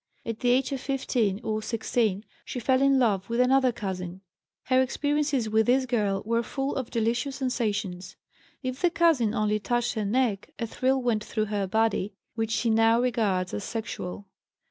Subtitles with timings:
[0.25, 4.21] At the age of 15 or 16 she fell in love with another cousin;
[4.63, 8.15] her experiences with this girl were full of delicious sensations;
[8.63, 12.71] if the cousin only touched her neck, a thrill went through her body which she
[12.71, 14.25] now regards as sexual.